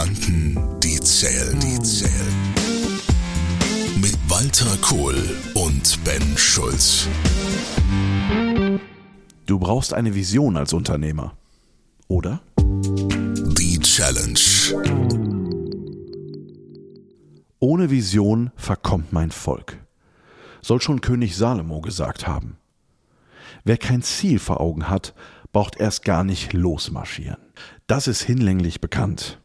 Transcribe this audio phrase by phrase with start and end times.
[0.00, 2.34] Gedanken, die zählen, die zählen.
[4.00, 5.14] Mit Walter Kohl
[5.52, 7.06] und Ben Schulz.
[9.44, 11.36] Du brauchst eine Vision als Unternehmer.
[12.08, 12.40] Oder?
[12.56, 14.40] Die Challenge.
[17.58, 19.84] Ohne Vision verkommt mein Volk.
[20.62, 22.56] Soll schon König Salomo gesagt haben.
[23.64, 25.14] Wer kein Ziel vor Augen hat,
[25.52, 27.36] braucht erst gar nicht losmarschieren.
[27.86, 29.40] Das ist hinlänglich bekannt.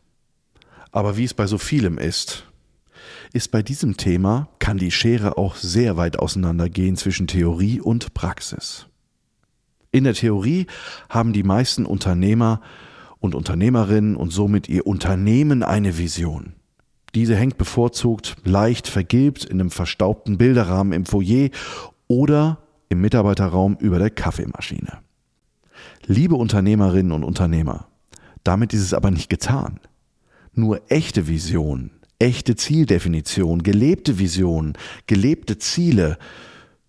[0.96, 2.46] Aber wie es bei so vielem ist,
[3.34, 8.88] ist bei diesem Thema, kann die Schere auch sehr weit auseinandergehen zwischen Theorie und Praxis.
[9.92, 10.68] In der Theorie
[11.10, 12.62] haben die meisten Unternehmer
[13.20, 16.54] und Unternehmerinnen und somit ihr Unternehmen eine Vision.
[17.14, 21.50] Diese hängt bevorzugt leicht vergilbt in einem verstaubten Bilderrahmen im Foyer
[22.08, 25.00] oder im Mitarbeiterraum über der Kaffeemaschine.
[26.06, 27.90] Liebe Unternehmerinnen und Unternehmer,
[28.46, 29.82] damit ist es aber nicht getan.
[30.56, 34.74] Nur echte Vision, echte Zieldefinition, gelebte Vision,
[35.06, 36.18] gelebte Ziele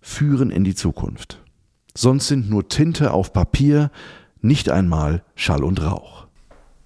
[0.00, 1.42] führen in die Zukunft.
[1.94, 3.90] Sonst sind nur Tinte auf Papier,
[4.40, 6.28] nicht einmal Schall und Rauch.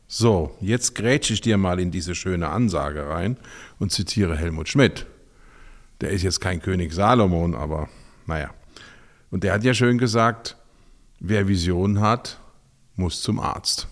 [0.09, 3.37] So, jetzt grätsche ich dir mal in diese schöne Ansage rein
[3.79, 5.07] und zitiere Helmut Schmidt.
[6.01, 7.89] Der ist jetzt kein König Salomon, aber
[8.27, 8.51] naja.
[9.31, 10.57] Und der hat ja schön gesagt,
[11.21, 12.41] wer Visionen hat,
[12.97, 13.87] muss zum Arzt.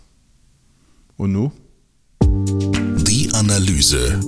[1.17, 1.53] Und nu?
[3.39, 4.19] Analyse.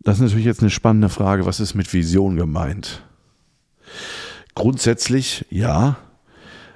[0.00, 1.46] Das ist natürlich jetzt eine spannende Frage.
[1.46, 3.04] Was ist mit Vision gemeint?
[4.56, 5.96] Grundsätzlich ja.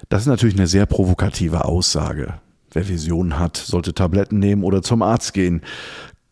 [0.07, 2.35] Das ist natürlich eine sehr provokative Aussage.
[2.71, 5.61] Wer Visionen hat, sollte Tabletten nehmen oder zum Arzt gehen.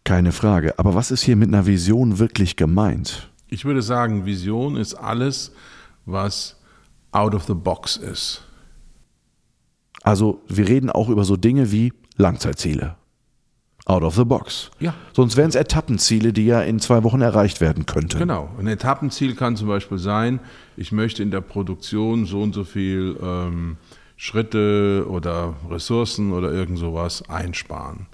[0.05, 0.79] Keine Frage.
[0.79, 3.29] Aber was ist hier mit einer Vision wirklich gemeint?
[3.49, 5.51] Ich würde sagen, Vision ist alles,
[6.05, 6.61] was
[7.11, 8.43] out of the box ist.
[10.01, 12.95] Also wir reden auch über so Dinge wie Langzeitziele.
[13.85, 14.69] Out of the box.
[14.79, 14.93] Ja.
[15.13, 18.19] Sonst wären es Etappenziele, die ja in zwei Wochen erreicht werden könnten.
[18.19, 18.50] Genau.
[18.59, 20.39] Ein Etappenziel kann zum Beispiel sein,
[20.78, 23.78] ich möchte in der Produktion so und so viel ähm,
[24.17, 28.06] Schritte oder Ressourcen oder irgend sowas einsparen.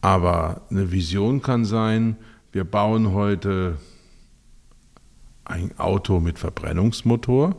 [0.00, 2.16] Aber eine Vision kann sein,
[2.52, 3.76] wir bauen heute
[5.44, 7.56] ein Auto mit Verbrennungsmotor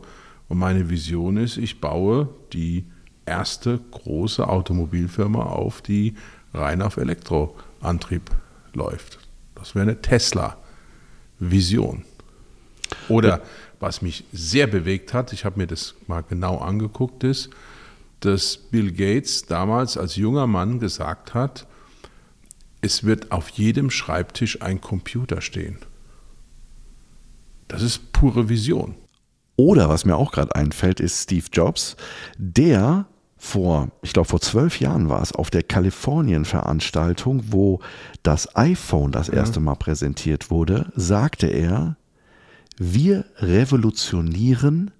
[0.48, 2.86] und meine Vision ist, ich baue die
[3.26, 6.14] erste große Automobilfirma auf, die
[6.54, 8.30] rein auf Elektroantrieb
[8.74, 9.18] läuft.
[9.54, 12.04] Das wäre eine Tesla-Vision.
[13.08, 13.42] Oder
[13.80, 17.50] was mich sehr bewegt hat, ich habe mir das mal genau angeguckt, ist,
[18.20, 21.66] dass Bill Gates damals als junger Mann gesagt hat,
[22.80, 25.78] es wird auf jedem Schreibtisch ein Computer stehen.
[27.68, 28.94] Das ist pure Vision.
[29.56, 31.96] Oder was mir auch gerade einfällt, ist Steve Jobs,
[32.36, 33.06] der
[33.44, 37.80] vor, ich glaube vor zwölf Jahren war es, auf der Kalifornien-Veranstaltung, wo
[38.22, 41.96] das iPhone das erste Mal präsentiert wurde, sagte er,
[42.78, 44.92] wir revolutionieren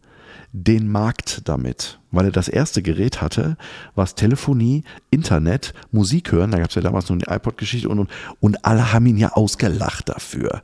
[0.51, 3.57] den Markt damit, weil er das erste Gerät hatte,
[3.95, 8.11] was Telefonie, Internet, Musik hören, da gab es ja damals nur die iPod-Geschichte und, und,
[8.41, 10.63] und alle haben ihn ja ausgelacht dafür.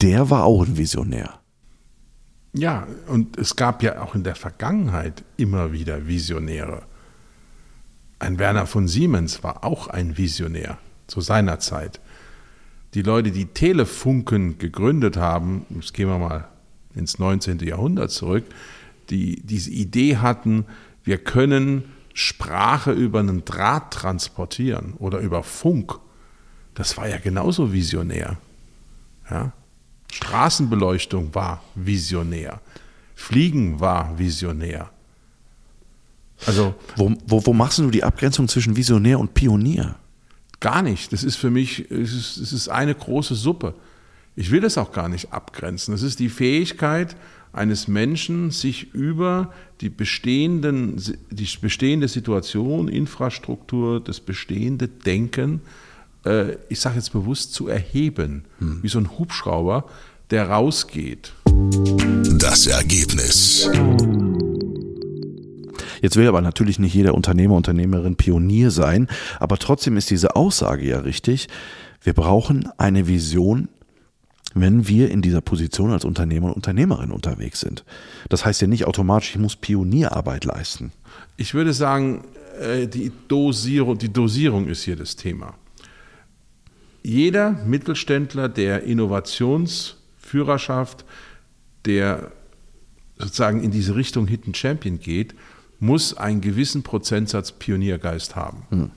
[0.00, 1.34] Der war auch ein Visionär.
[2.54, 6.84] Ja, und es gab ja auch in der Vergangenheit immer wieder Visionäre.
[8.18, 12.00] Ein Werner von Siemens war auch ein Visionär zu seiner Zeit.
[12.94, 16.48] Die Leute, die Telefunken gegründet haben, jetzt gehen wir mal
[16.94, 17.60] ins 19.
[17.60, 18.44] Jahrhundert zurück,
[19.10, 20.64] die diese Idee hatten,
[21.04, 25.98] wir können Sprache über einen Draht transportieren oder über Funk.
[26.74, 28.38] Das war ja genauso visionär.
[29.30, 29.52] Ja?
[30.12, 32.60] Straßenbeleuchtung war visionär.
[33.14, 34.90] Fliegen war visionär.
[36.46, 39.96] Also wo, wo, wo machst du die Abgrenzung zwischen Visionär und Pionier?
[40.60, 41.12] Gar nicht.
[41.12, 43.74] Das ist für mich, es ist, es ist eine große Suppe.
[44.34, 45.92] Ich will das auch gar nicht abgrenzen.
[45.92, 47.16] Das ist die Fähigkeit
[47.52, 55.60] eines Menschen, sich über die, bestehenden, die bestehende Situation, Infrastruktur, das bestehende Denken,
[56.24, 58.44] äh, ich sage jetzt bewusst, zu erheben.
[58.58, 58.82] Hm.
[58.82, 59.84] Wie so ein Hubschrauber,
[60.30, 61.32] der rausgeht.
[62.38, 63.68] Das Ergebnis.
[66.00, 69.08] Jetzt will aber natürlich nicht jeder Unternehmer, Unternehmerin Pionier sein,
[69.38, 71.48] aber trotzdem ist diese Aussage ja richtig.
[72.02, 73.68] Wir brauchen eine Vision,
[74.54, 77.84] wenn wir in dieser Position als Unternehmer und Unternehmerin unterwegs sind.
[78.28, 80.92] Das heißt ja nicht automatisch, ich muss Pionierarbeit leisten.
[81.36, 82.24] Ich würde sagen,
[82.60, 85.54] äh, die Dosierung, die Dosierung ist hier das Thema.
[87.02, 91.04] Jeder Mittelständler, der Innovationsführerschaft,
[91.84, 92.32] der
[93.18, 95.34] sozusagen in diese Richtung Hidden Champion geht,
[95.80, 98.62] muss einen gewissen Prozentsatz Pioniergeist haben.
[98.70, 98.90] Hm.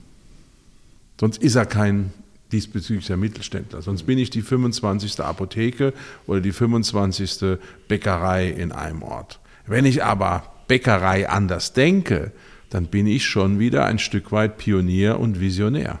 [1.20, 2.12] Sonst ist er kein
[2.50, 3.82] diesbezüglicher Mittelständler.
[3.82, 5.20] Sonst bin ich die 25.
[5.20, 5.92] Apotheke
[6.26, 7.58] oder die 25.
[7.88, 9.40] Bäckerei in einem Ort.
[9.66, 12.32] Wenn ich aber Bäckerei anders denke,
[12.70, 16.00] dann bin ich schon wieder ein Stück weit Pionier und Visionär.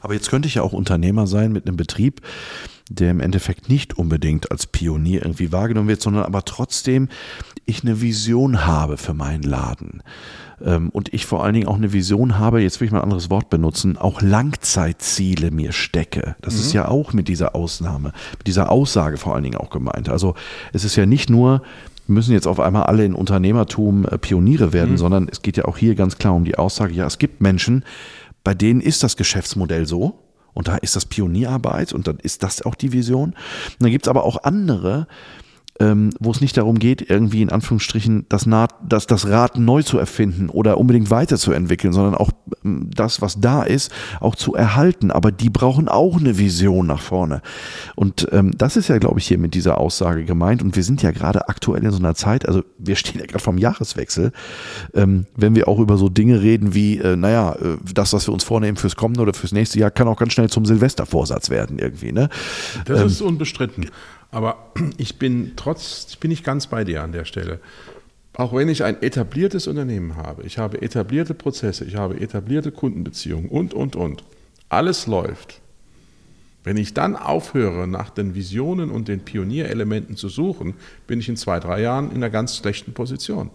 [0.00, 2.20] Aber jetzt könnte ich ja auch Unternehmer sein mit einem Betrieb,
[2.94, 7.08] der im Endeffekt nicht unbedingt als Pionier irgendwie wahrgenommen wird, sondern aber trotzdem
[7.64, 10.02] ich eine Vision habe für meinen Laden.
[10.64, 13.04] Ähm, und ich vor allen Dingen auch eine Vision habe, jetzt will ich mal ein
[13.04, 16.36] anderes Wort benutzen, auch Langzeitziele mir stecke.
[16.42, 16.60] Das mhm.
[16.60, 20.08] ist ja auch mit dieser Ausnahme, mit dieser Aussage vor allen Dingen auch gemeint.
[20.08, 20.34] Also
[20.72, 21.62] es ist ja nicht nur,
[22.06, 24.98] müssen jetzt auf einmal alle in Unternehmertum äh, Pioniere werden, mhm.
[24.98, 27.84] sondern es geht ja auch hier ganz klar um die Aussage, ja, es gibt Menschen,
[28.44, 30.18] bei denen ist das Geschäftsmodell so.
[30.54, 33.30] Und da ist das Pionierarbeit und dann ist das auch die Vision.
[33.30, 35.06] Und dann gibt es aber auch andere,
[35.82, 39.82] ähm, wo es nicht darum geht, irgendwie in Anführungsstrichen das, Naht, das, das Rad neu
[39.82, 42.30] zu erfinden oder unbedingt weiterzuentwickeln, sondern auch
[42.64, 43.90] ähm, das, was da ist,
[44.20, 45.10] auch zu erhalten.
[45.10, 47.42] Aber die brauchen auch eine Vision nach vorne.
[47.96, 50.62] Und ähm, das ist ja, glaube ich, hier mit dieser Aussage gemeint.
[50.62, 53.42] Und wir sind ja gerade aktuell in so einer Zeit, also wir stehen ja gerade
[53.42, 54.30] vom Jahreswechsel,
[54.94, 58.34] ähm, wenn wir auch über so Dinge reden wie, äh, naja, äh, das, was wir
[58.34, 61.80] uns vornehmen fürs kommende oder fürs nächste Jahr, kann auch ganz schnell zum Silvestervorsatz werden
[61.80, 62.12] irgendwie.
[62.12, 62.28] Ne?
[62.84, 63.86] Das ähm, ist unbestritten.
[64.32, 67.60] Aber ich bin trotz, ich bin nicht ganz bei dir an der Stelle.
[68.34, 73.48] Auch wenn ich ein etabliertes Unternehmen habe, ich habe etablierte Prozesse, ich habe etablierte Kundenbeziehungen
[73.48, 74.24] und, und, und.
[74.70, 75.60] Alles läuft.
[76.64, 80.74] Wenn ich dann aufhöre, nach den Visionen und den Pionierelementen zu suchen,
[81.06, 83.50] bin ich in zwei, drei Jahren in einer ganz schlechten Position.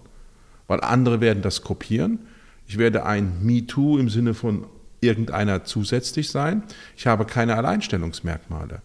[0.67, 2.19] Weil andere werden das kopieren.
[2.67, 4.67] Ich werde ein MeToo im Sinne von
[4.99, 6.63] irgendeiner zusätzlich sein.
[6.97, 8.81] Ich habe keine Alleinstellungsmerkmale.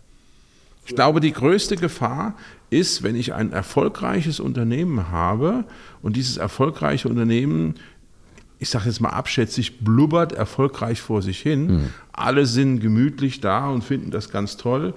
[0.84, 2.34] Ich glaube, die größte Gefahr
[2.70, 5.64] ist, wenn ich ein erfolgreiches Unternehmen habe
[6.02, 7.74] und dieses erfolgreiche Unternehmen,
[8.58, 11.66] ich sage jetzt mal abschätzig, blubbert erfolgreich vor sich hin.
[11.66, 11.88] Mhm.
[12.12, 14.94] Alle sind gemütlich da und finden das ganz toll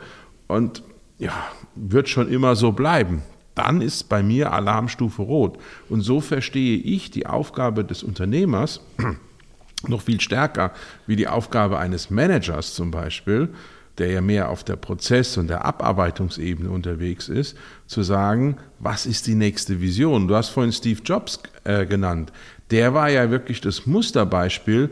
[0.48, 0.84] und
[1.18, 1.34] ja,
[1.76, 3.22] wird schon immer so bleiben.
[3.54, 5.58] Dann ist bei mir Alarmstufe rot.
[5.88, 8.82] Und so verstehe ich die Aufgabe des Unternehmers
[9.88, 10.72] noch viel stärker
[11.08, 13.50] wie die Aufgabe eines Managers zum Beispiel,
[13.98, 17.58] der ja mehr auf der Prozess- und der Abarbeitungsebene unterwegs ist,
[17.88, 20.28] zu sagen, was ist die nächste Vision?
[20.28, 22.32] Du hast vorhin Steve Jobs äh, genannt.
[22.72, 24.90] Der war ja wirklich das Musterbeispiel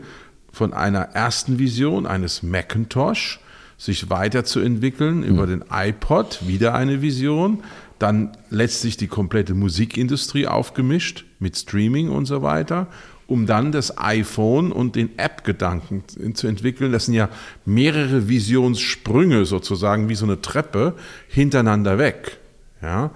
[0.52, 3.40] von einer ersten Vision eines Macintosh,
[3.76, 5.24] sich weiterzuentwickeln mhm.
[5.24, 7.62] über den iPod, wieder eine Vision,
[7.98, 12.88] dann letztlich die komplette Musikindustrie aufgemischt mit Streaming und so weiter
[13.26, 16.04] um dann das iPhone und den App-Gedanken
[16.34, 16.92] zu entwickeln.
[16.92, 17.28] Das sind ja
[17.64, 20.94] mehrere Visionssprünge sozusagen, wie so eine Treppe
[21.28, 22.38] hintereinander weg.
[22.82, 23.10] Ja?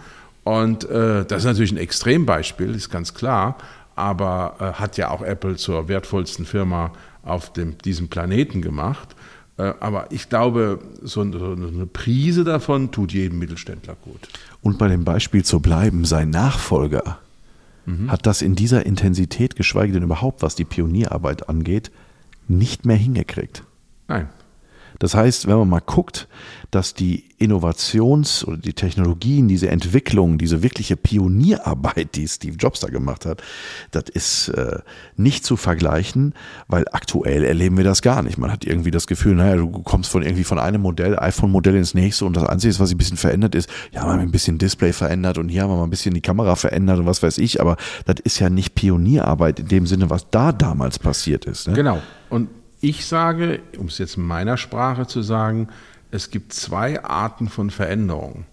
[0.44, 3.58] Und äh, das ist natürlich ein Extrembeispiel, ist ganz klar,
[3.96, 9.14] aber äh, hat ja auch Apple zur wertvollsten Firma auf dem, diesem Planeten gemacht.
[9.58, 14.28] Äh, aber ich glaube, so, so eine Prise davon tut jedem Mittelständler gut.
[14.62, 17.18] Und bei dem Beispiel zu bleiben, sein Nachfolger
[17.88, 18.10] mhm.
[18.10, 21.90] hat das in dieser Intensität, geschweige denn überhaupt, was die Pionierarbeit angeht,
[22.46, 23.64] nicht mehr hingekriegt.
[24.08, 24.28] Nein.
[24.98, 26.28] Das heißt, wenn man mal guckt,
[26.70, 32.88] dass die Innovations- oder die Technologien, diese Entwicklung, diese wirkliche Pionierarbeit, die Steve Jobs da
[32.88, 33.42] gemacht hat,
[33.90, 34.80] das ist äh,
[35.16, 36.34] nicht zu vergleichen,
[36.66, 38.36] weil aktuell erleben wir das gar nicht.
[38.36, 41.94] Man hat irgendwie das Gefühl, naja, du kommst von irgendwie von einem Modell, iPhone-Modell ins
[41.94, 44.58] nächste und das Einzige, was sich ein bisschen verändert ist, ja, man hat ein bisschen
[44.58, 47.38] Display verändert und hier haben wir mal ein bisschen die Kamera verändert und was weiß
[47.38, 51.68] ich, aber das ist ja nicht Pionierarbeit in dem Sinne, was da damals passiert ist.
[51.68, 51.74] Ne?
[51.74, 52.02] Genau.
[52.28, 52.48] Und
[52.80, 55.68] ich sage, um es jetzt in meiner Sprache zu sagen,
[56.10, 58.44] es gibt zwei Arten von Veränderung.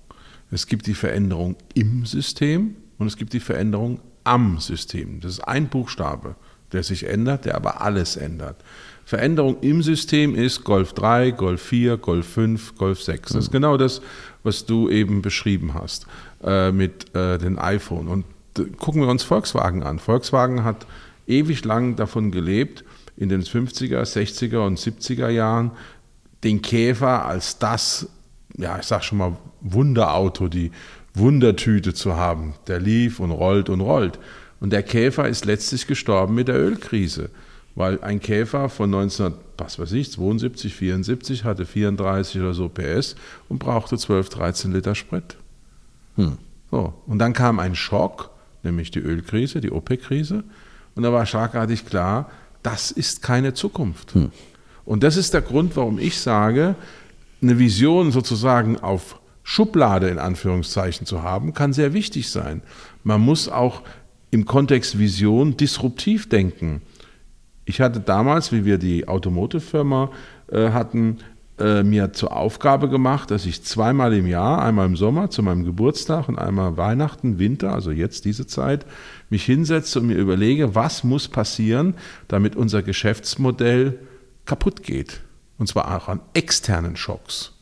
[0.52, 5.20] Es gibt die Veränderung im System und es gibt die Veränderung am System.
[5.22, 6.36] Das ist ein Buchstabe,
[6.72, 8.58] der sich ändert, der aber alles ändert.
[9.06, 13.34] Veränderung im System ist Golf 3, Golf 4, Golf 5, Golf 6.
[13.34, 14.02] Das ist genau das,
[14.44, 16.08] was du eben beschrieben hast
[16.44, 18.08] äh, mit äh, den iPhone.
[18.08, 18.26] Und
[18.58, 20.00] äh, gucken wir uns Volkswagen an.
[20.00, 20.88] Volkswagen hat
[21.28, 22.84] ewig lang davon gelebt,
[23.18, 25.72] in den 50er, 60er und 70er Jahren
[26.44, 28.08] den Käfer als das,
[28.58, 30.72] ja, ich sag schon mal, Wunderauto, die
[31.14, 32.54] Wundertüte zu haben.
[32.68, 34.20] Der lief und rollt und rollt.
[34.60, 37.30] Und der Käfer ist letztlich gestorben mit der Ölkrise,
[37.74, 43.16] weil ein Käfer von 19, was weiß ich, 72, 74 hatte 34 oder so PS
[43.50, 45.38] und brauchte 12, 13 Liter Sprit.
[46.16, 46.38] Hm.
[46.72, 46.94] So.
[47.06, 48.32] Und dann kam ein Schock,
[48.64, 50.44] nämlich die Ölkrise, die OPEC-Krise.
[50.96, 52.30] Und da war schlagartig klar,
[52.66, 54.14] das ist keine Zukunft.
[54.16, 54.32] Hm.
[54.86, 56.76] Und das ist der Grund, warum ich sage,
[57.42, 62.62] eine Vision sozusagen auf Schublade in Anführungszeichen zu haben, kann sehr wichtig sein.
[63.04, 63.84] Man muss auch
[64.32, 66.82] im Kontext Vision disruptiv denken.
[67.66, 70.12] Ich hatte damals, wie wir die Automotive-Firma
[70.52, 71.20] äh, hatten,
[71.58, 75.64] äh, mir zur Aufgabe gemacht, dass ich zweimal im Jahr, einmal im Sommer zu meinem
[75.64, 78.86] Geburtstag und einmal Weihnachten, Winter, also jetzt diese Zeit,
[79.30, 81.96] mich hinsetze und mir überlege, was muss passieren,
[82.28, 84.00] damit unser Geschäftsmodell
[84.46, 85.22] kaputt geht.
[85.58, 87.54] Und zwar auch an externen Schocks.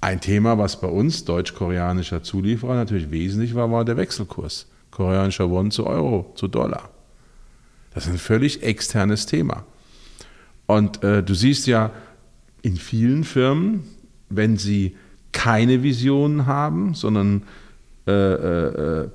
[0.00, 4.66] Ein Thema, was bei uns deutsch-koreanischer Zulieferer natürlich wesentlich war, war der Wechselkurs.
[4.92, 6.90] Koreanischer Won zu Euro, zu Dollar.
[7.92, 9.64] Das ist ein völlig externes Thema.
[10.66, 11.90] Und äh, du siehst ja
[12.66, 13.84] in vielen Firmen,
[14.28, 14.96] wenn sie
[15.30, 17.42] keine Visionen haben, sondern
[18.06, 19.08] äh, äh, äh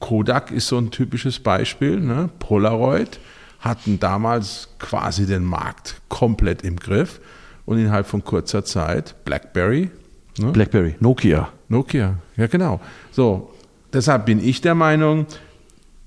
[0.00, 2.30] Kodak ist so ein typisches Beispiel, ne?
[2.38, 3.18] Polaroid
[3.58, 7.20] hatten damals quasi den Markt komplett im Griff
[7.64, 9.90] und innerhalb von kurzer Zeit BlackBerry.
[10.38, 10.52] Ne?
[10.52, 11.48] BlackBerry, Nokia.
[11.68, 12.80] Nokia, ja genau.
[13.10, 13.52] So,
[13.92, 15.26] deshalb bin ich der Meinung,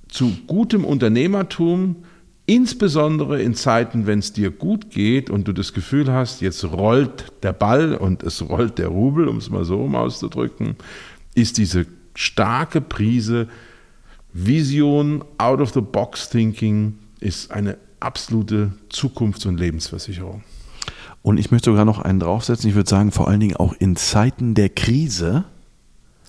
[0.07, 1.97] zu gutem Unternehmertum,
[2.45, 7.31] insbesondere in Zeiten, wenn es dir gut geht und du das Gefühl hast, jetzt rollt
[7.43, 10.75] der Ball und es rollt der Rubel, um es mal so um auszudrücken,
[11.35, 13.47] ist diese starke Prise
[14.33, 20.43] Vision, out-of-the-box-thinking ist eine absolute Zukunfts- und Lebensversicherung.
[21.21, 22.69] Und ich möchte sogar noch einen draufsetzen.
[22.69, 25.43] Ich würde sagen, vor allen Dingen auch in Zeiten der Krise.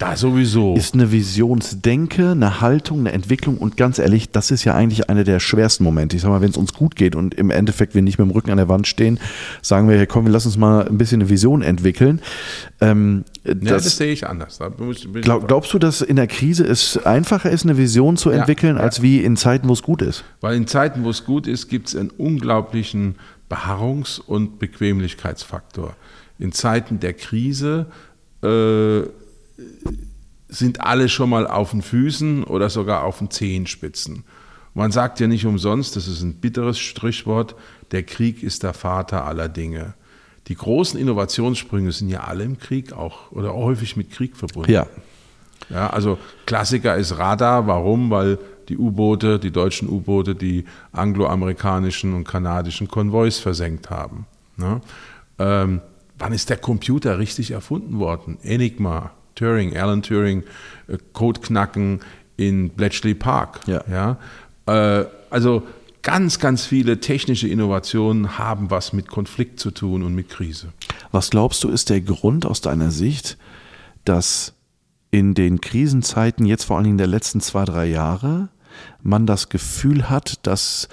[0.03, 0.75] Da sowieso.
[0.75, 5.23] Ist eine Visionsdenke, eine Haltung, eine Entwicklung und ganz ehrlich, das ist ja eigentlich einer
[5.23, 6.17] der schwersten Momente.
[6.17, 8.33] Ich sag mal, wenn es uns gut geht und im Endeffekt wir nicht mit dem
[8.33, 9.21] Rücken an der Wand stehen,
[9.61, 12.21] sagen wir, komm, wir lassen uns mal ein bisschen eine Vision entwickeln.
[12.81, 14.59] Ähm, das, ja, das sehe ich anders.
[15.21, 18.81] Glaub, glaubst du, dass in der Krise es einfacher ist, eine Vision zu entwickeln, ja,
[18.81, 18.85] ja.
[18.85, 20.25] als wie in Zeiten, wo es gut ist?
[20.41, 23.15] Weil in Zeiten, wo es gut ist, gibt es einen unglaublichen
[23.49, 25.95] Beharrungs- und Bequemlichkeitsfaktor.
[26.41, 27.87] In Zeiten der Krise
[28.43, 29.03] äh,
[30.49, 34.25] sind alle schon mal auf den Füßen oder sogar auf den Zehenspitzen.
[34.75, 37.55] Man sagt ja nicht umsonst, das ist ein bitteres Strichwort,
[37.91, 39.95] der Krieg ist der Vater aller Dinge.
[40.49, 44.73] Die großen Innovationssprünge sind ja alle im Krieg auch oder häufig mit Krieg verbunden.
[44.73, 44.87] Ja.
[45.71, 47.67] Ja, also Klassiker ist Radar.
[47.67, 48.11] Warum?
[48.11, 48.39] Weil
[48.69, 54.27] die U-Boote, die deutschen U-Boote, die angloamerikanischen und kanadischen Konvois versenkt haben.
[54.57, 54.81] Ne?
[55.39, 55.81] Ähm,
[56.19, 58.39] wann ist der Computer richtig erfunden worden?
[58.43, 60.45] Enigma, Turing, Alan Turing,
[60.89, 62.01] äh, Codeknacken
[62.37, 63.61] in Bletchley Park.
[63.67, 63.85] Ja.
[63.91, 64.19] ja?
[64.67, 65.63] Äh, also
[66.03, 70.73] ganz, ganz viele technische Innovationen haben was mit Konflikt zu tun und mit Krise.
[71.11, 73.39] Was glaubst du, ist der Grund aus deiner Sicht,
[74.05, 74.55] dass
[75.11, 78.49] in den Krisenzeiten, jetzt vor allen Dingen der letzten zwei, drei Jahre,
[79.03, 80.89] man das Gefühl hat, dass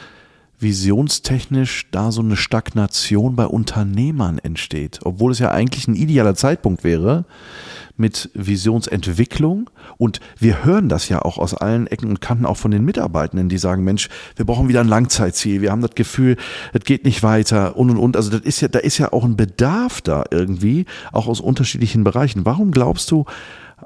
[0.59, 6.83] visionstechnisch da so eine Stagnation bei Unternehmern entsteht, obwohl es ja eigentlich ein idealer Zeitpunkt
[6.83, 7.23] wäre
[7.99, 12.71] mit Visionsentwicklung und wir hören das ja auch aus allen Ecken und Kanten auch von
[12.71, 16.37] den Mitarbeitenden, die sagen, Mensch, wir brauchen wieder ein Langzeitziel, wir haben das Gefühl,
[16.73, 19.23] es geht nicht weiter und und und, also das ist ja, da ist ja auch
[19.23, 22.45] ein Bedarf da irgendwie, auch aus unterschiedlichen Bereichen.
[22.45, 23.25] Warum glaubst du,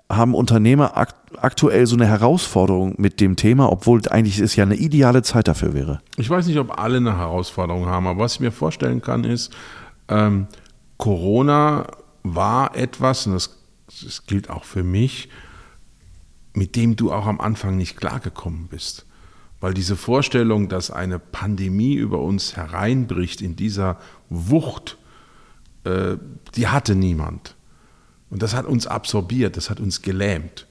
[0.09, 4.75] haben Unternehmer akt aktuell so eine Herausforderung mit dem Thema, obwohl eigentlich es ja eine
[4.75, 5.99] ideale Zeit dafür wäre?
[6.17, 9.51] Ich weiß nicht, ob alle eine Herausforderung haben, aber was ich mir vorstellen kann, ist,
[10.09, 10.47] ähm,
[10.97, 11.87] Corona
[12.21, 13.57] war etwas, und das,
[14.01, 15.29] das gilt auch für mich,
[16.53, 19.05] mit dem du auch am Anfang nicht klargekommen bist.
[19.59, 24.97] Weil diese Vorstellung, dass eine Pandemie über uns hereinbricht in dieser Wucht,
[25.85, 26.17] äh,
[26.55, 27.55] die hatte niemand.
[28.29, 30.67] Und das hat uns absorbiert, das hat uns gelähmt.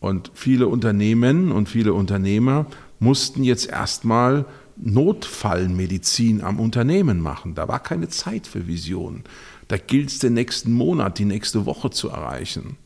[0.00, 2.66] Und viele Unternehmen und viele Unternehmer
[2.98, 7.54] mussten jetzt erstmal Notfallmedizin am Unternehmen machen.
[7.54, 9.24] Da war keine Zeit für Visionen.
[9.70, 12.76] Da gilt es den nächsten Monat, die nächste Woche zu erreichen.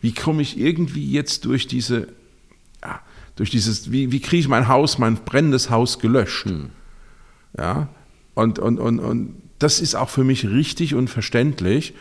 [0.00, 2.08] Wie komme ich irgendwie jetzt durch diese,
[2.82, 3.00] ja,
[3.36, 6.46] durch dieses, wie, wie kriege ich mein Haus, mein brennendes Haus gelöscht?
[6.46, 6.70] Hm.
[7.56, 7.88] Ja,
[8.34, 11.94] und, und, und, und das ist auch für mich richtig und verständlich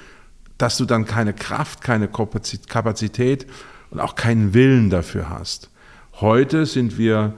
[0.58, 3.48] dass du dann keine Kraft, keine Kapazität
[3.90, 5.70] und auch keinen Willen dafür hast.
[6.20, 7.34] Heute sind wir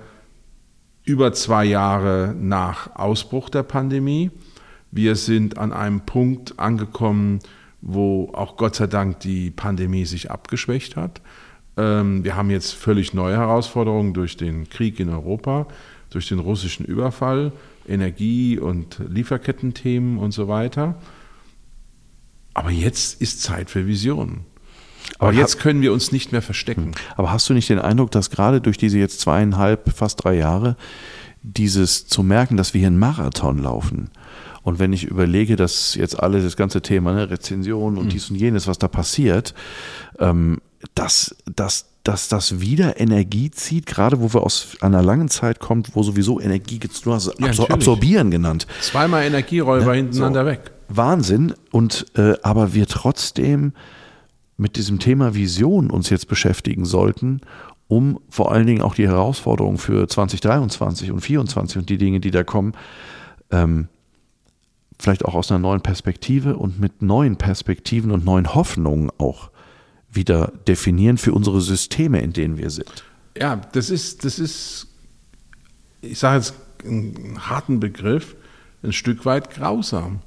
[1.04, 4.32] über zwei Jahre nach Ausbruch der Pandemie.
[4.96, 7.40] Wir sind an einem Punkt angekommen,
[7.82, 11.20] wo auch Gott sei Dank die Pandemie sich abgeschwächt hat.
[11.76, 15.68] Ähm, wir haben jetzt völlig neue Herausforderungen durch den Krieg in Europa,
[16.12, 17.52] durch den russischen Überfall,
[17.86, 20.96] Energie- und Lieferkettenthemen und so weiter.
[22.54, 24.46] Aber jetzt ist Zeit für Visionen.
[25.20, 26.86] Aber, Aber jetzt können wir uns nicht mehr verstecken.
[26.86, 26.94] Hm.
[27.18, 30.78] Aber hast du nicht den Eindruck, dass gerade durch diese jetzt zweieinhalb, fast drei Jahre,
[31.44, 34.10] dieses zu merken, dass wir hier einen Marathon laufen,
[34.66, 38.10] und wenn ich überlege, dass jetzt alle das ganze Thema, ne, Rezension und mhm.
[38.10, 39.54] dies und jenes, was da passiert,
[40.20, 40.60] ähm,
[40.96, 45.96] dass, dass dass das wieder Energie zieht, gerade wo wir aus einer langen Zeit kommt,
[45.96, 48.68] wo sowieso Energie, du hast Ja, absor absorbieren genannt.
[48.80, 49.98] Zweimal Energieräuber Ne?
[49.98, 50.46] hintereinander So.
[50.46, 50.72] weg.
[50.88, 51.56] Wahnsinn.
[51.72, 53.74] Und äh, aber wir trotzdem
[54.56, 57.42] mit diesem Thema Vision uns jetzt beschäftigen sollten,
[57.88, 62.30] um vor allen Dingen auch die Herausforderungen für 2023 und 2024 und die Dinge, die
[62.30, 62.74] da kommen,
[63.50, 63.88] ähm,
[65.00, 69.50] vielleicht auch aus einer neuen Perspektive und mit neuen Perspektiven und neuen Hoffnungen auch
[70.10, 73.04] wieder definieren für unsere Systeme, in denen wir sind.
[73.38, 74.88] Ja, das ist, das ist,
[76.02, 76.54] ich sage jetzt
[76.86, 78.36] einen harten Begriff,
[78.84, 80.22] ein Stück weit grausam.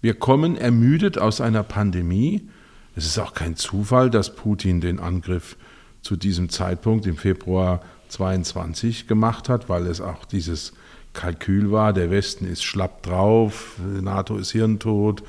[0.00, 2.48] Wir kommen ermüdet aus einer Pandemie.
[2.96, 5.56] Es ist auch kein Zufall, dass Putin den Angriff
[6.02, 10.74] zu diesem Zeitpunkt im Februar 22 gemacht hat, weil es auch dieses
[11.14, 15.22] Kalkül war, der Westen ist schlapp drauf, NATO ist hirntot,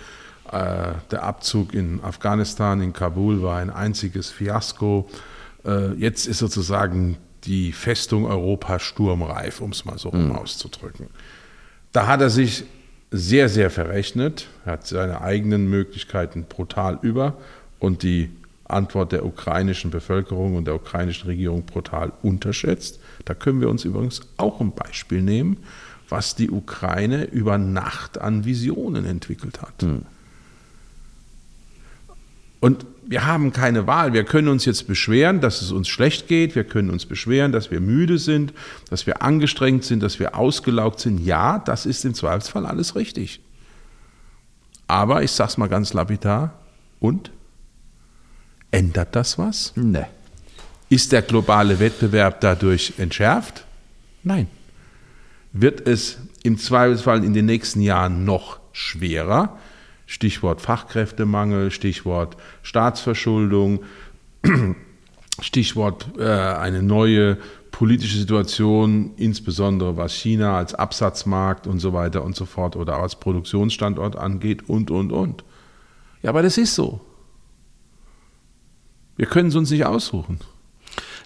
[0.52, 5.08] äh, der Abzug in Afghanistan, in Kabul war ein einziges Fiasko.
[5.66, 11.08] Äh, jetzt ist sozusagen die Festung Europa sturmreif, um es mal so rum auszudrücken.
[11.92, 12.66] Da hat er sich
[13.12, 17.38] sehr, sehr verrechnet, er hat seine eigenen Möglichkeiten brutal über
[17.80, 18.32] und die
[18.66, 23.00] Antwort der ukrainischen Bevölkerung und der ukrainischen Regierung brutal unterschätzt.
[23.26, 25.58] Da können wir uns übrigens auch ein Beispiel nehmen,
[26.10, 29.86] was die Ukraine über Nacht an Visionen entwickelt hat.
[32.60, 34.14] Und wir haben keine Wahl.
[34.14, 36.56] Wir können uns jetzt beschweren, dass es uns schlecht geht.
[36.56, 38.54] Wir können uns beschweren, dass wir müde sind,
[38.90, 41.24] dass wir angestrengt sind, dass wir ausgelaugt sind.
[41.24, 43.42] Ja, das ist im Zweifelsfall alles richtig.
[44.88, 46.54] Aber ich sage es mal ganz lapidar.
[47.00, 47.32] Und?
[48.76, 49.72] Ändert das was?
[49.78, 50.08] Ne.
[50.90, 53.64] Ist der globale Wettbewerb dadurch entschärft?
[54.22, 54.48] Nein.
[55.54, 59.58] Wird es im Zweifelsfall in den nächsten Jahren noch schwerer?
[60.08, 63.84] Stichwort Fachkräftemangel, Stichwort Staatsverschuldung,
[65.42, 67.38] Stichwort äh, eine neue
[67.72, 73.16] politische Situation, insbesondere was China als Absatzmarkt und so weiter und so fort oder als
[73.16, 75.46] Produktionsstandort angeht und, und, und.
[76.22, 77.00] Ja, aber das ist so.
[79.18, 80.40] Wir können es uns nicht aussuchen.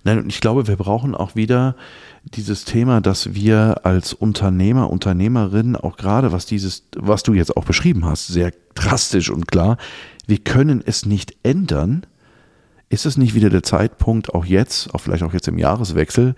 [0.03, 1.75] Nein, und ich glaube, wir brauchen auch wieder
[2.23, 7.65] dieses Thema, dass wir als Unternehmer, Unternehmerinnen, auch gerade was dieses, was du jetzt auch
[7.65, 9.77] beschrieben hast, sehr drastisch und klar,
[10.27, 12.05] wir können es nicht ändern.
[12.89, 16.35] Ist es nicht wieder der Zeitpunkt, auch jetzt, auch vielleicht auch jetzt im Jahreswechsel,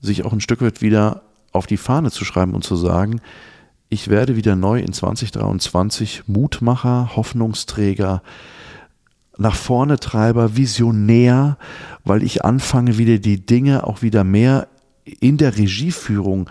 [0.00, 3.20] sich auch ein Stück weit wieder auf die Fahne zu schreiben und zu sagen,
[3.88, 8.22] ich werde wieder neu in 2023 Mutmacher, Hoffnungsträger,
[9.38, 11.56] nach vorne Treiber, Visionär,
[12.04, 14.68] weil ich anfange, wieder die Dinge auch wieder mehr
[15.04, 16.48] in der Regieführung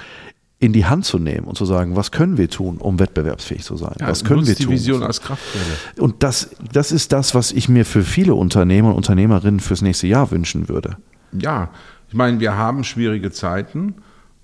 [0.59, 3.77] in die Hand zu nehmen und zu sagen, was können wir tun, um wettbewerbsfähig zu
[3.77, 3.95] sein?
[3.99, 4.73] was können wir die tun?
[4.73, 5.65] Vision als Kraftquelle.
[5.97, 10.05] Und das, das ist das, was ich mir für viele Unternehmer und Unternehmerinnen fürs nächste
[10.05, 10.97] Jahr wünschen würde.
[11.31, 11.71] Ja,
[12.09, 13.95] ich meine, wir haben schwierige Zeiten,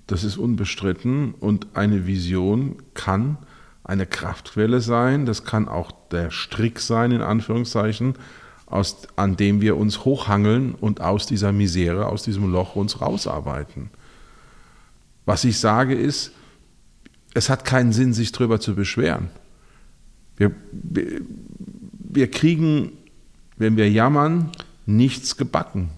[0.07, 3.37] das ist unbestritten und eine Vision kann
[3.87, 8.15] eine Kraftquelle sein, das kann auch der Strick sein, in Anführungszeichen,
[8.65, 13.89] aus, an dem wir uns hochhangeln und aus dieser Misere, aus diesem Loch uns rausarbeiten.
[15.25, 16.33] Was ich sage ist,
[17.33, 19.29] es hat keinen Sinn, sich darüber zu beschweren.
[20.35, 21.21] Wir, wir,
[21.91, 22.91] wir kriegen,
[23.57, 24.51] wenn wir jammern,
[24.85, 25.89] nichts gebacken.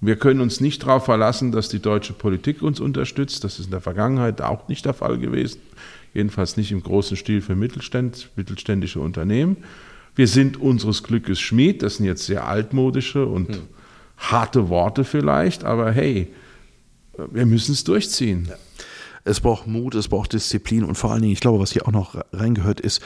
[0.00, 3.42] Wir können uns nicht darauf verlassen, dass die deutsche Politik uns unterstützt.
[3.42, 5.60] Das ist in der Vergangenheit auch nicht der Fall gewesen.
[6.14, 9.58] Jedenfalls nicht im großen Stil für Mittelständ, mittelständische Unternehmen.
[10.14, 11.82] Wir sind unseres Glückes Schmied.
[11.82, 13.60] Das sind jetzt sehr altmodische und
[14.16, 16.28] harte Worte vielleicht, aber hey,
[17.30, 18.50] wir müssen es durchziehen.
[19.24, 21.92] Es braucht Mut, es braucht Disziplin und vor allen Dingen, ich glaube, was hier auch
[21.92, 23.02] noch reingehört, ist,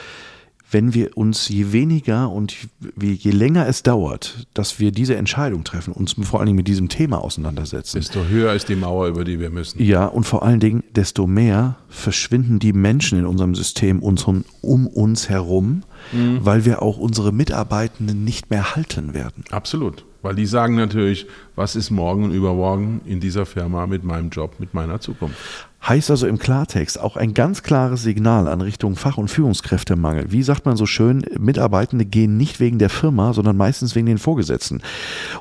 [0.73, 2.55] wenn wir uns je weniger und
[2.99, 6.67] je, je länger es dauert, dass wir diese Entscheidung treffen, uns vor allen Dingen mit
[6.67, 7.99] diesem Thema auseinandersetzen.
[7.99, 9.81] Desto höher ist die Mauer, über die wir müssen.
[9.81, 14.25] Ja, und vor allen Dingen, desto mehr verschwinden die Menschen in unserem System uns,
[14.61, 19.43] um uns herum, weil wir auch unsere Mitarbeitenden nicht mehr halten werden.
[19.51, 20.05] Absolut.
[20.21, 24.55] Weil die sagen natürlich, was ist morgen und übermorgen in dieser Firma mit meinem Job,
[24.57, 25.37] mit meiner Zukunft.
[25.87, 30.31] Heißt also im Klartext auch ein ganz klares Signal an Richtung Fach- und Führungskräftemangel.
[30.31, 34.17] Wie sagt man so schön, Mitarbeitende gehen nicht wegen der Firma, sondern meistens wegen den
[34.17, 34.81] Vorgesetzten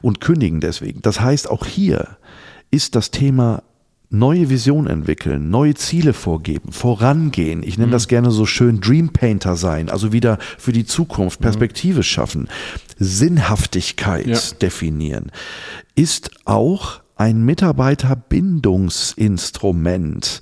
[0.00, 1.00] und kündigen deswegen.
[1.02, 2.16] Das heißt, auch hier
[2.72, 3.62] ist das Thema
[4.10, 7.62] neue Vision entwickeln, neue Ziele vorgeben, vorangehen.
[7.62, 12.02] Ich nenne das gerne so schön Dream Painter sein, also wieder für die Zukunft Perspektive
[12.02, 12.48] schaffen,
[12.98, 14.38] Sinnhaftigkeit Ja.
[14.60, 15.30] definieren,
[15.94, 20.40] ist auch ein Mitarbeiterbindungsinstrument,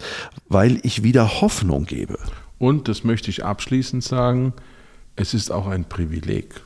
[0.48, 2.18] weil ich wieder Hoffnung gebe.
[2.56, 4.54] Und, das möchte ich abschließend sagen,
[5.14, 6.62] es ist auch ein Privileg.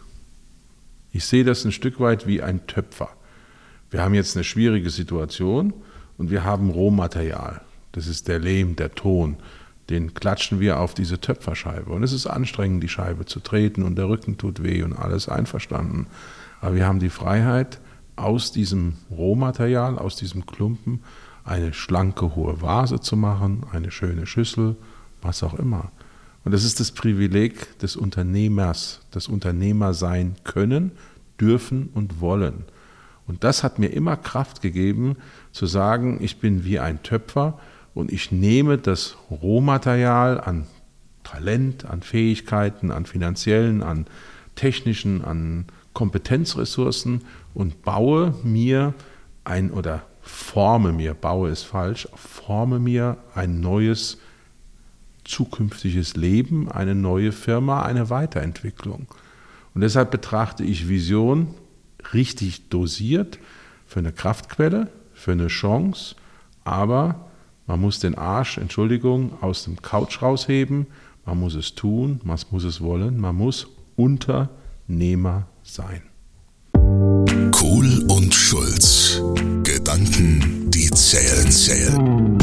[1.11, 3.09] Ich sehe das ein Stück weit wie ein Töpfer.
[3.91, 5.75] wir haben jetzt eine schwierige Situation
[6.17, 7.63] und wir haben Rohmaterial.
[7.91, 9.39] Das ist der Lehm, der Ton.
[9.91, 11.91] Den klatschen wir auf diese Töpferscheibe.
[11.91, 15.29] Und es ist anstrengend, die Scheibe zu treten und der Rücken tut weh und alles
[15.29, 16.07] einverstanden.
[16.61, 17.81] Aber wir haben die Freiheit,
[18.17, 21.01] aus diesem Rohmaterial, aus diesem Klumpen,
[21.45, 24.77] eine schlanke, hohe Vase zu machen, eine schöne Schüssel,
[25.21, 25.91] was auch immer.
[26.45, 30.93] Und das ist das Privileg des Unternehmers, des Unternehmer sein können,
[31.41, 32.65] dürfen und wollen.
[33.27, 35.17] Und das hat mir immer Kraft gegeben,
[35.53, 37.59] zu sagen, ich bin wie ein Töpfer
[37.95, 40.67] und ich nehme das Rohmaterial an
[41.23, 44.07] Talent, an Fähigkeiten, an finanziellen, an
[44.55, 47.23] technischen, an Kompetenzressourcen
[47.55, 48.95] und baue mir
[49.45, 54.19] ein oder forme mir, baue ist falsch, forme mir ein neues
[55.25, 59.07] zukünftiges Leben, eine neue Firma, eine Weiterentwicklung.
[59.75, 61.49] Und deshalb betrachte ich Vision
[62.13, 63.39] richtig dosiert
[63.87, 66.17] für eine Kraftquelle, für eine Chance,
[66.65, 67.29] aber
[67.67, 70.87] man muss den Arsch, Entschuldigung, aus dem Couch rausheben,
[71.25, 76.03] man muss es tun, man muss es wollen, man muss Unternehmer sein.
[77.51, 79.23] Kohl und Schulz.
[79.63, 82.37] Gedanken, die zählen, zählen.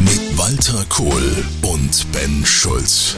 [0.00, 3.16] Mit Walter Kohl und Ben Schulz.